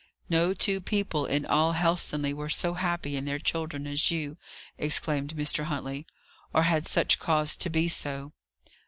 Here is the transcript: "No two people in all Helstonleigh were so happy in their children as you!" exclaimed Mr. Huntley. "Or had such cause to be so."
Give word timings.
"No 0.31 0.55
two 0.55 0.81
people 0.81 1.27
in 1.27 1.45
all 1.45 1.73
Helstonleigh 1.73 2.33
were 2.33 2.49
so 2.49 2.73
happy 2.73 3.15
in 3.15 3.25
their 3.25 3.37
children 3.37 3.85
as 3.85 4.09
you!" 4.09 4.35
exclaimed 4.79 5.35
Mr. 5.35 5.65
Huntley. 5.65 6.07
"Or 6.55 6.63
had 6.63 6.87
such 6.87 7.19
cause 7.19 7.55
to 7.57 7.69
be 7.69 7.87
so." 7.87 8.33